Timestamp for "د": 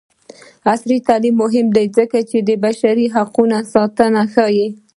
2.49-2.49